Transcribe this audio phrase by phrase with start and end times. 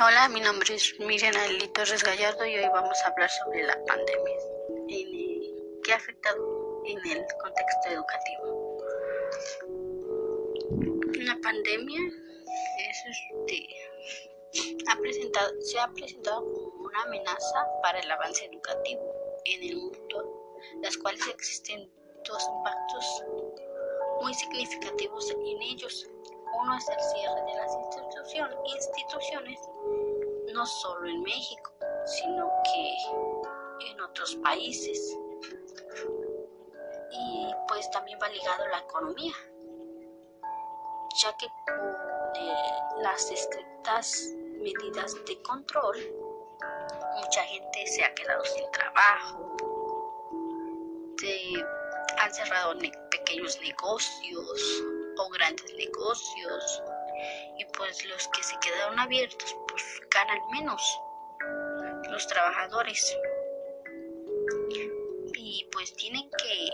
[0.00, 3.76] Hola, mi nombre es Miriam Alito Torres Gallardo y hoy vamos a hablar sobre la
[3.84, 4.36] pandemia
[4.86, 8.78] en que ha afectado en el contexto educativo.
[11.14, 12.00] La pandemia
[12.78, 19.02] es, este, ha presentado, se ha presentado como una amenaza para el avance educativo
[19.46, 21.90] en el mundo, las cuales existen
[22.24, 23.24] dos impactos
[24.22, 26.08] muy significativos en ellos.
[26.54, 27.76] Uno es el cierre de las
[28.64, 29.60] instituciones,
[30.52, 31.72] no solo en México,
[32.04, 35.16] sino que en otros países.
[37.10, 39.32] Y pues también va ligado a la economía,
[41.22, 45.96] ya que con las estrictas medidas de control,
[47.16, 49.56] mucha gente se ha quedado sin trabajo,
[51.18, 51.64] se
[52.18, 52.74] han cerrado
[53.10, 54.84] pequeños negocios
[55.18, 56.82] o grandes negocios
[57.58, 61.00] y pues los que se quedaron abiertos pues ganan menos
[62.10, 63.16] los trabajadores
[65.34, 66.70] y pues tienen que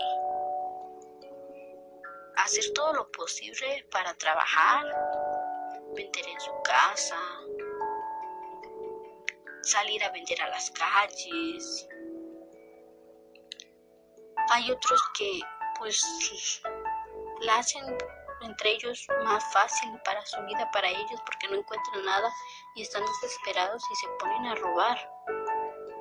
[2.37, 4.85] hacer todo lo posible para trabajar,
[5.95, 7.19] vender en su casa,
[9.63, 11.89] salir a vender a las calles.
[14.51, 15.41] Hay otros que
[15.79, 16.63] pues
[17.41, 17.97] la hacen
[18.45, 22.31] entre ellos más fácil para su vida, para ellos, porque no encuentran nada
[22.75, 25.11] y están desesperados y se ponen a robar.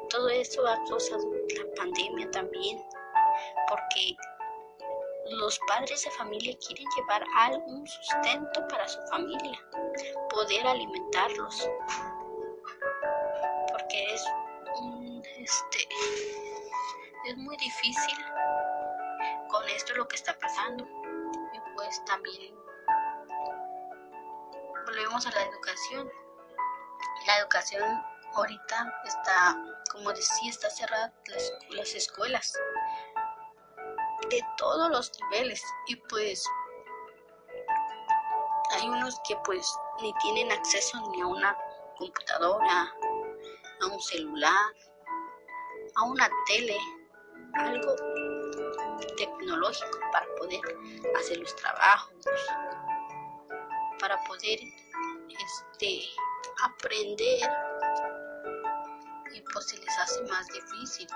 [0.09, 1.23] Todo eso ha causado
[1.57, 2.83] la pandemia también,
[3.67, 4.15] porque
[5.31, 9.59] los padres de familia quieren llevar algún sustento para su familia,
[10.29, 11.69] poder alimentarlos,
[13.71, 14.25] porque es,
[15.37, 15.87] este,
[17.25, 18.17] es muy difícil
[19.49, 21.02] con esto lo que está pasando.
[21.93, 22.55] Pues también
[24.83, 26.11] volvemos a la educación.
[27.27, 29.55] La educación ahorita está,
[29.91, 31.13] como decía, está cerrada
[31.69, 32.51] las escuelas
[34.27, 36.43] de todos los niveles y pues
[38.71, 39.71] hay unos que pues
[40.01, 41.55] ni tienen acceso ni a una
[41.99, 42.91] computadora,
[43.81, 44.73] a un celular,
[45.95, 46.79] a una tele,
[47.53, 47.95] algo
[49.17, 50.61] tecnológico para poder
[51.17, 52.25] hacer los trabajos,
[53.99, 54.59] para poder
[55.29, 56.01] este,
[56.63, 57.49] aprender
[59.33, 61.07] y pues se les hace más difícil.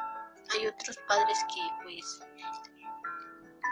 [0.49, 2.19] Hay otros padres que pues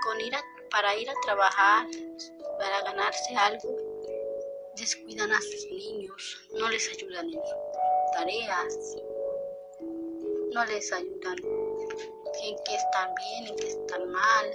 [0.04, 1.88] con ir a, para ir a trabajar,
[2.60, 3.76] para ganarse algo,
[4.76, 8.78] descuidan a sus niños, no les ayudan en sus tareas,
[10.52, 11.38] no les ayudan
[12.50, 14.54] en qué están bien, en qué están mal.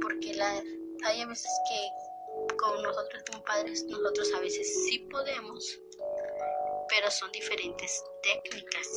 [0.00, 0.62] Porque la,
[1.04, 5.78] hay a veces que con nosotros como padres, nosotros a veces sí podemos,
[6.88, 8.88] pero son diferentes técnicas.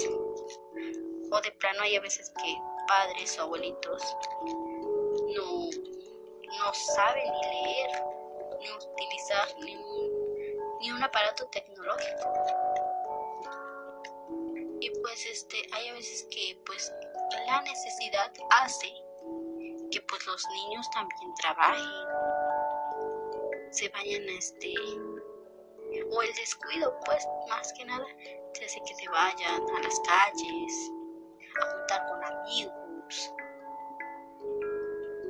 [1.32, 2.56] O de plano hay a veces que
[2.88, 4.02] padres o abuelitos
[5.36, 5.70] no,
[6.60, 8.04] no saben ni leer,
[8.60, 9.76] ni utilizar ni
[10.82, 12.30] ni un aparato tecnológico
[15.16, 16.92] pues este hay a veces que pues
[17.48, 18.92] la necesidad hace
[19.90, 21.86] que pues los niños también trabajen
[23.72, 24.74] se vayan a este
[26.12, 28.06] o el descuido pues más que nada
[28.56, 30.92] se hace que se vayan a las calles
[31.62, 33.34] a juntar con amigos.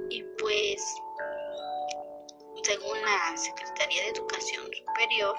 [0.09, 0.95] Y pues
[2.63, 5.35] según la Secretaría de Educación Superior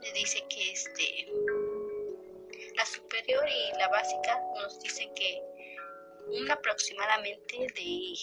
[0.00, 1.63] le dice que este
[2.84, 5.42] la superior y la básica nos dicen que
[6.26, 8.18] un aproximadamente de 10%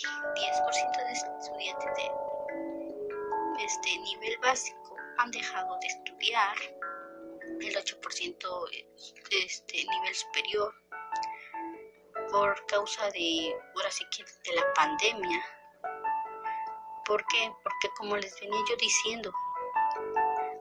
[0.98, 2.12] de estudiantes
[3.58, 6.56] de este nivel básico han dejado de estudiar,
[7.60, 10.76] el 8% de este nivel superior
[12.32, 15.44] por causa de ahora sí que de la pandemia.
[17.06, 17.52] ¿Por qué?
[17.64, 19.34] Porque como les venía yo diciendo,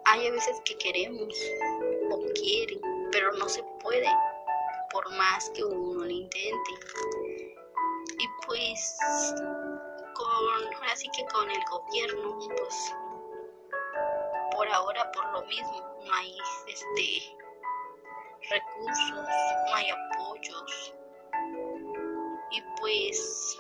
[0.07, 1.35] hay a veces que queremos
[2.11, 4.09] o quieren pero no se puede
[4.91, 6.71] por más que uno lo intente.
[8.19, 8.99] Y pues
[10.15, 12.95] con ahora que con el gobierno pues
[14.53, 16.37] por ahora por lo mismo no hay
[16.67, 17.37] este
[18.51, 19.29] recursos,
[19.67, 20.95] no hay apoyos.
[22.51, 23.59] Y pues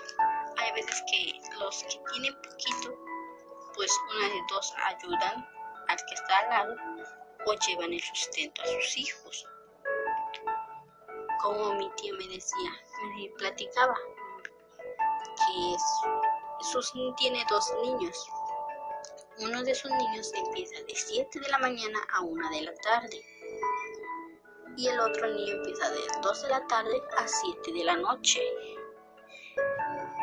[0.58, 2.94] hay veces que los que tienen poquito
[3.75, 5.49] pues una de dos ayudan
[5.88, 9.46] al que está al lado o llevan el sustento a sus hijos.
[11.42, 12.70] Como mi tía me decía,
[13.16, 13.94] me platicaba
[15.37, 15.76] que
[16.64, 18.28] sus, tiene dos niños
[19.42, 23.25] uno de sus niños empieza de 7 de la mañana a 1 de la tarde
[24.76, 28.40] y el otro niño empieza de 2 de la tarde a 7 de la noche.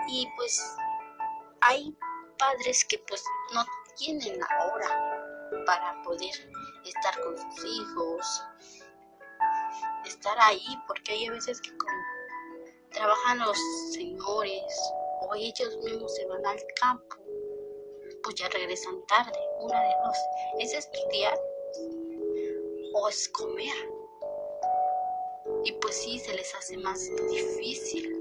[0.07, 0.61] Y pues
[1.61, 1.95] hay
[2.37, 3.23] padres que pues
[3.53, 3.65] no
[3.97, 5.06] tienen la hora
[5.67, 6.33] para poder
[6.85, 8.43] estar con sus hijos,
[10.05, 11.91] estar ahí, porque hay veces que como
[12.91, 13.57] trabajan los
[13.91, 14.63] señores
[15.21, 17.17] o ellos mismos se van al campo,
[18.23, 20.17] pues ya regresan tarde, una de dos,
[20.59, 21.37] es estudiar
[22.93, 23.75] o es comer.
[25.65, 28.13] Y pues sí, se les hace más difícil.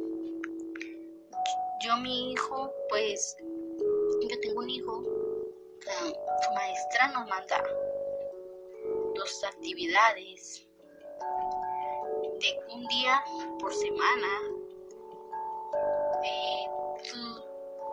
[1.85, 3.37] Yo, mi hijo, pues,
[4.29, 5.26] yo tengo un hijo,
[5.87, 7.63] su maestra nos manda
[9.15, 10.67] las actividades
[12.41, 13.23] de un día
[13.61, 14.29] por semana.
[16.25, 16.67] Eh,
[17.05, 17.45] su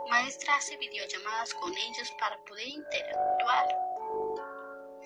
[0.10, 3.68] maestra hace videollamadas con ellos para poder interactuar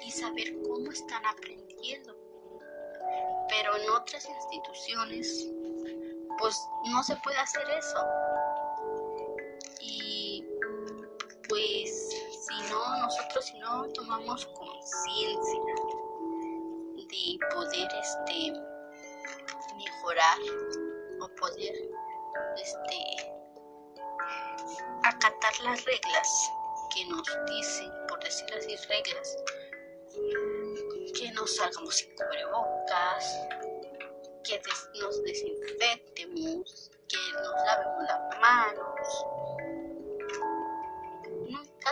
[0.01, 2.15] y saber cómo están aprendiendo.
[3.49, 5.49] Pero en otras instituciones,
[6.39, 8.05] pues no se puede hacer eso.
[9.81, 10.45] Y
[11.47, 12.06] pues
[12.57, 15.61] si no, nosotros si no tomamos conciencia
[16.95, 18.53] de poder este
[19.75, 20.37] mejorar
[21.21, 21.73] o poder
[22.55, 23.33] este
[25.03, 26.51] acatar las reglas
[26.93, 29.37] que nos dicen, por decir así, reglas,
[31.13, 33.39] que nos salgamos sin cubrebocas,
[34.43, 34.61] que
[34.99, 38.96] nos desinfectemos, que nos lavemos las manos.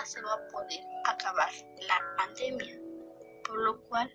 [0.06, 1.50] Se va a poder acabar
[1.88, 2.80] la pandemia,
[3.44, 4.12] por lo cual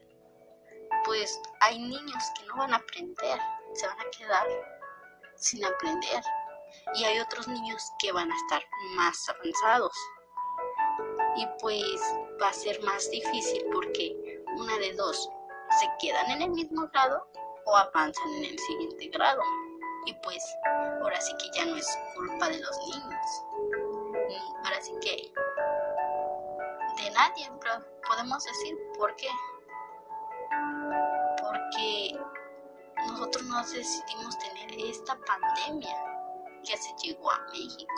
[1.04, 3.40] pues hay niños que no van a aprender,
[3.74, 4.46] se van a quedar
[5.36, 6.22] sin aprender.
[6.94, 8.62] Y hay otros niños que van a estar
[8.94, 9.92] más avanzados.
[11.36, 12.00] Y pues
[12.40, 15.28] va a ser más difícil porque una de dos
[15.80, 17.26] se quedan en el mismo grado
[17.66, 19.42] o avanzan en el siguiente grado.
[20.06, 20.42] Y pues
[21.02, 23.44] ahora sí que ya no es culpa de los niños.
[24.64, 25.32] Ahora sí que
[26.96, 27.50] de nadie,
[28.06, 29.28] podemos decir por qué
[31.40, 32.18] porque
[33.06, 35.96] nosotros no decidimos tener esta pandemia
[36.64, 37.94] que se llegó a México.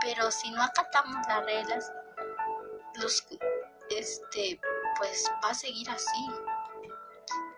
[0.00, 1.92] Pero si no acatamos las reglas,
[2.94, 3.26] los,
[3.90, 4.60] este,
[4.98, 6.28] pues va a seguir así.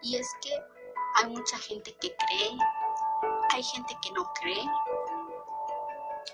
[0.02, 0.52] Y es que
[1.16, 2.56] hay mucha gente que cree,
[3.52, 4.64] hay gente que no cree.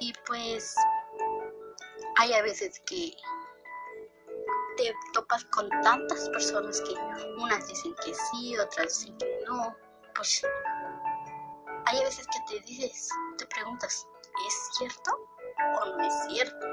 [0.01, 0.75] Y pues
[2.17, 3.17] hay a veces que
[4.77, 6.95] te topas con tantas personas que
[7.39, 9.77] unas dicen que sí, otras dicen que no,
[10.15, 10.43] pues
[11.87, 14.07] hay veces que te dices, te preguntas,
[14.47, 15.29] ¿es cierto
[15.81, 16.67] o no es cierto?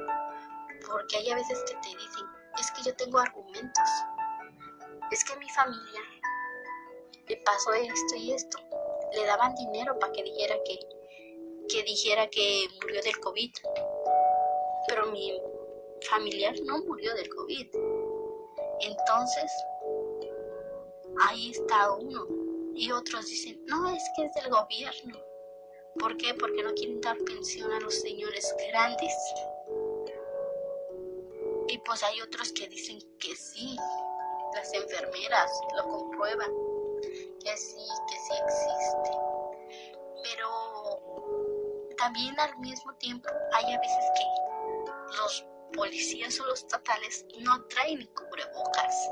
[0.88, 2.26] Porque hay a veces que te dicen,
[2.60, 3.90] es que yo tengo argumentos,
[5.12, 6.02] es que mi familia
[7.28, 8.60] le pasó esto y esto,
[9.14, 10.80] le daban dinero para que dijera que,
[11.68, 13.52] que dijera que murió del COVID,
[14.90, 15.40] pero mi
[16.10, 17.68] familiar no murió del COVID.
[18.82, 19.52] Entonces,
[21.22, 22.26] ahí está uno.
[22.74, 25.20] Y otros dicen, no, es que es del gobierno.
[26.00, 26.34] ¿Por qué?
[26.34, 29.14] Porque no quieren dar pensión a los señores grandes.
[31.68, 33.76] Y pues hay otros que dicen que sí,
[34.56, 36.52] las enfermeras lo comprueban,
[37.44, 39.12] que sí, que sí existe.
[40.24, 44.49] Pero también al mismo tiempo hay a veces que
[45.18, 49.09] los policías o los estatales no traen cubrebocas,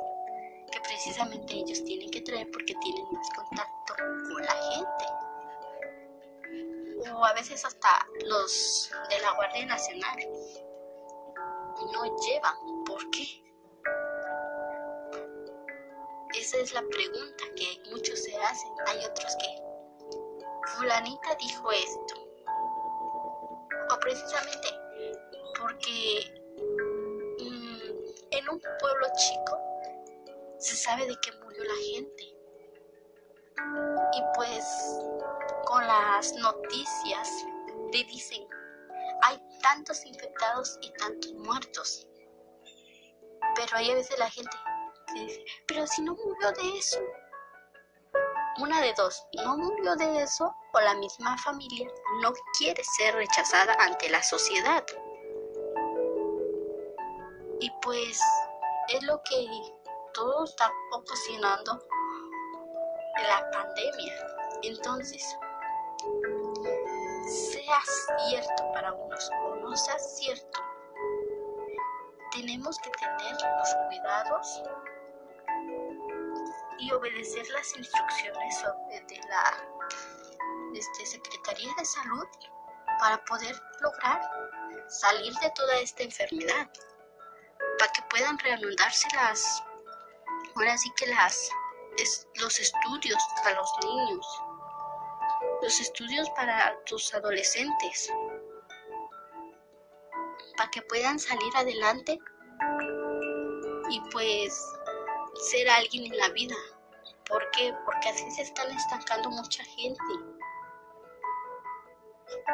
[0.71, 5.05] que precisamente ellos tienen que traer porque tienen más contacto con la gente.
[7.13, 10.17] O a veces hasta los de la Guardia Nacional
[11.93, 12.55] no llevan.
[12.85, 13.43] ¿Por qué?
[16.33, 18.71] Esa es la pregunta que muchos se hacen.
[18.87, 19.63] Hay otros que,
[20.75, 22.15] fulanita dijo esto.
[23.93, 24.86] O precisamente
[25.59, 26.33] porque
[28.31, 29.59] en un pueblo chico
[30.59, 32.23] se sabe de que murió la gente.
[34.13, 34.65] Y pues
[35.65, 37.45] con las noticias
[37.91, 38.47] le dicen,
[39.23, 42.07] hay tantos infectados y tantos muertos.
[43.55, 44.55] Pero hay a veces la gente
[45.07, 46.99] que dice, pero si no murió de eso.
[48.59, 51.87] Una de dos, no murió de eso o la misma familia
[52.21, 54.83] no quiere ser rechazada ante la sociedad.
[57.59, 58.19] Y pues
[58.89, 59.47] es lo que
[60.13, 61.81] todo está ocasionando
[63.23, 64.13] la pandemia.
[64.63, 65.37] Entonces,
[67.27, 67.79] sea
[68.29, 70.59] cierto para unos o no sea cierto,
[72.31, 74.63] tenemos que tener los cuidados
[76.79, 78.63] y obedecer las instrucciones
[79.07, 79.67] de la
[80.73, 82.27] este, Secretaría de Salud
[82.99, 84.21] para poder lograr
[84.87, 86.69] salir de toda esta enfermedad,
[87.77, 89.63] para que puedan reanudarse las,
[90.55, 91.49] ahora sí que las,
[92.35, 94.43] los estudios para los niños,
[95.61, 98.11] los estudios para tus adolescentes,
[100.57, 102.19] para que puedan salir adelante
[103.89, 104.59] y pues
[105.35, 106.55] ser alguien en la vida.
[107.27, 107.73] ¿Por qué?
[107.85, 110.03] Porque así se están estancando mucha gente.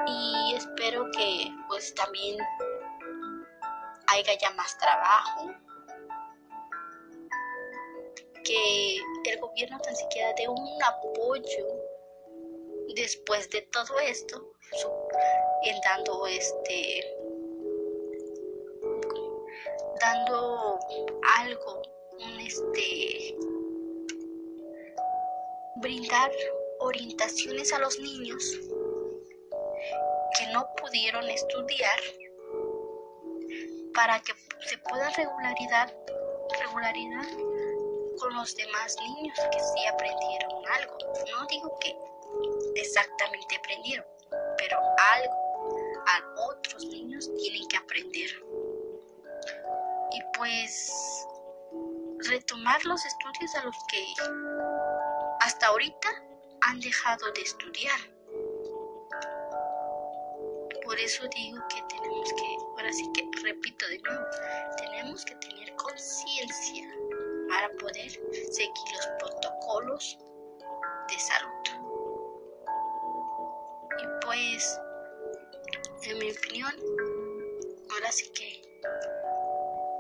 [0.07, 2.37] Y espero que pues también
[4.13, 5.51] haya ya más trabajo.
[8.43, 11.65] Que el gobierno tan siquiera dé un apoyo
[12.95, 14.53] después de todo esto,
[15.63, 17.15] en dando este
[20.01, 20.79] dando
[21.39, 21.81] algo,
[22.19, 23.37] un este
[25.77, 26.31] brindar
[26.79, 28.59] orientaciones a los niños
[30.37, 31.99] que no pudieron estudiar
[33.93, 34.33] para que
[34.67, 35.93] se pueda regularidad,
[36.59, 37.27] regularidad
[38.19, 40.97] con los demás niños que sí aprendieron algo.
[41.31, 41.95] No digo que
[42.75, 44.05] exactamente aprendieron,
[44.57, 44.77] pero
[45.13, 45.43] algo
[46.07, 48.29] a otros niños tienen que aprender.
[50.11, 51.27] Y pues
[52.29, 54.05] retomar los estudios a los que
[55.41, 56.09] hasta ahorita
[56.61, 58.12] han dejado de estudiar.
[60.93, 64.25] Por eso digo que tenemos que, ahora sí que repito de nuevo,
[64.77, 66.87] tenemos que tener conciencia
[67.49, 68.11] para poder
[68.51, 70.19] seguir los protocolos
[71.09, 71.63] de salud.
[73.97, 74.79] Y pues,
[76.03, 76.75] en mi opinión,
[77.89, 78.61] ahora sí que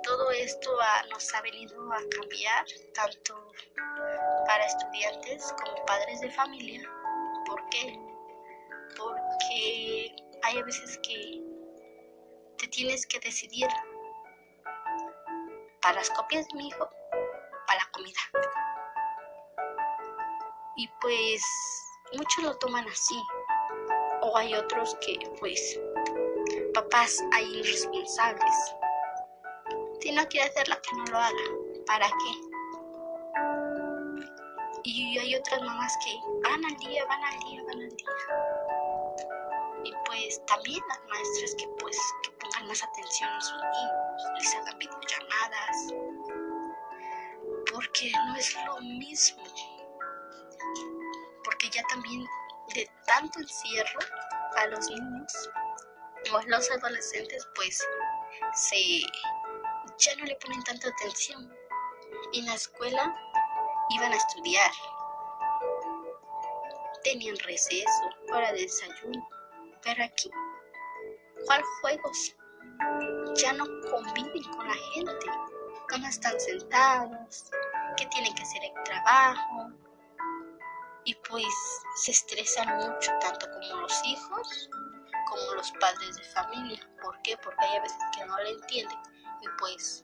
[0.03, 0.77] todo esto
[1.09, 3.51] nos ha venido a cambiar tanto
[4.45, 6.87] para estudiantes como padres de familia.
[7.47, 7.99] ¿Por qué?
[8.95, 11.41] Porque hay veces que
[12.57, 13.67] te tienes que decidir
[15.81, 16.89] para las copias de mi hijo,
[17.67, 18.19] para la comida.
[20.77, 21.43] Y pues
[22.13, 23.21] muchos lo toman así.
[24.21, 25.79] O hay otros que pues
[26.73, 28.75] papás hay irresponsables
[30.03, 31.43] si no quiere hacerlo, que no lo haga.
[31.87, 32.31] ¿Para qué?
[34.83, 38.07] Y hay otras mamás que van al día, van al día, van al día.
[39.83, 44.55] Y pues también las maestras que pues que pongan más atención a sus niños, les
[44.55, 45.93] hagan videollamadas.
[47.71, 49.43] Porque no es lo mismo.
[51.43, 52.25] Porque ya también
[52.73, 53.99] de tanto encierro
[54.55, 55.49] a los niños
[56.31, 57.85] o los adolescentes pues
[58.53, 59.01] se
[59.97, 61.53] ya no le ponen tanta atención.
[62.33, 63.15] En la escuela
[63.89, 64.71] iban a estudiar.
[67.03, 69.27] Tenían receso, hora de desayuno.
[69.83, 70.29] Pero aquí,
[71.45, 72.35] ¿cuál juegos?
[73.35, 75.25] Ya no conviven con la gente.
[75.99, 77.51] No están sentados,
[77.97, 79.69] que tienen que hacer el trabajo.
[81.05, 81.45] Y pues
[81.97, 84.69] se estresan mucho, tanto como los hijos
[85.33, 86.89] como los padres de familia.
[87.01, 87.37] ¿Por qué?
[87.37, 88.99] Porque hay veces que no le entienden
[89.41, 90.03] y pues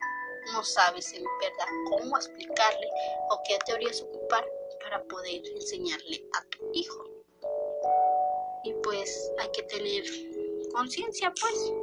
[0.53, 2.89] no sabes en verdad cómo explicarle
[3.29, 4.45] o qué teorías ocupar
[4.81, 7.18] para poder enseñarle a tu hijo.
[8.63, 10.03] Y pues hay que tener
[10.73, 11.73] conciencia, pues.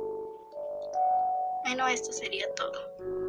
[1.64, 3.25] Bueno, esto sería todo.